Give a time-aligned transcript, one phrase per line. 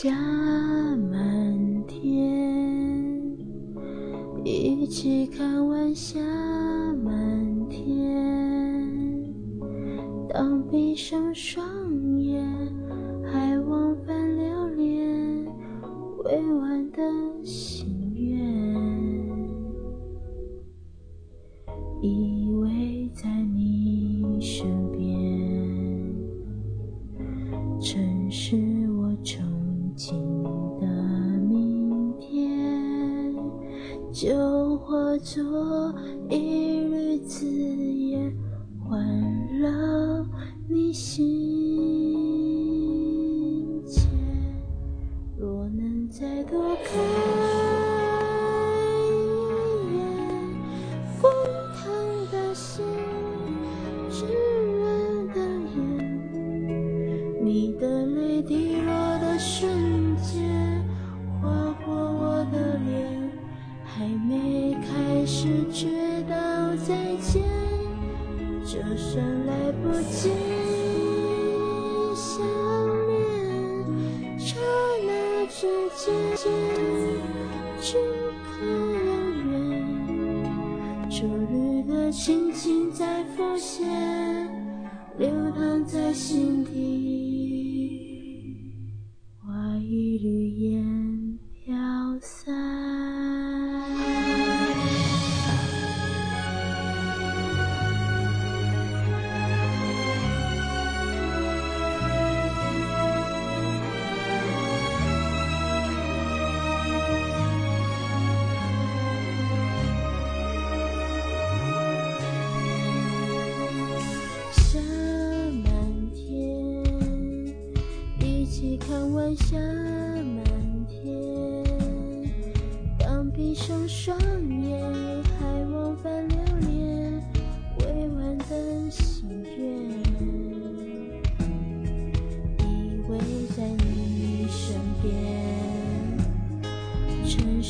[0.00, 0.14] 下
[1.10, 3.36] 满天，
[4.44, 6.20] 一起看晚霞
[7.02, 7.84] 满天。
[10.28, 11.66] 当闭上双
[12.20, 12.46] 眼，
[13.24, 15.44] 还往返流连，
[16.22, 17.02] 未完的
[17.42, 18.38] 心愿，
[22.02, 24.87] 依偎在你身
[34.12, 35.94] 就化作
[36.30, 38.34] 一缕紫烟，
[38.80, 39.06] 环
[39.60, 39.68] 绕
[40.66, 41.24] 你心
[43.84, 44.08] 间。
[45.36, 46.96] 若能再多看
[49.04, 49.06] 一
[49.94, 50.00] 眼，
[51.20, 51.28] 赴
[51.74, 51.84] 汤
[52.32, 52.84] 蹈心，
[54.10, 54.82] 炙热
[55.34, 55.38] 的
[55.76, 55.78] 眼，
[57.44, 59.87] 你的泪滴落的瞬
[64.26, 65.86] 没开始觉
[66.28, 66.36] 到
[66.76, 67.42] 再见。
[68.64, 69.52] 就算来
[69.82, 70.30] 不及
[72.14, 72.44] 相
[73.06, 73.16] 恋，
[74.38, 74.56] 刹
[75.06, 75.66] 那之
[76.36, 76.52] 间，
[77.80, 77.96] 只
[78.44, 78.46] 可
[79.06, 79.08] 永
[79.50, 79.52] 远。
[81.08, 83.88] 昨日的情景再浮现，
[85.16, 87.37] 流淌在心底。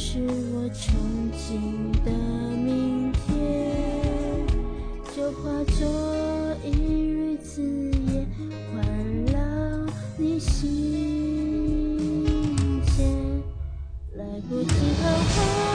[0.00, 0.20] 是
[0.54, 0.94] 我憧
[1.34, 1.58] 憬
[2.04, 2.12] 的
[2.54, 4.46] 明天
[5.12, 7.60] 就化作一缕紫
[8.12, 8.24] 烟
[8.72, 8.80] 环
[9.26, 9.40] 绕
[10.16, 11.74] 你心
[12.96, 13.42] 间。
[14.14, 14.70] 来不及
[15.02, 15.67] 好好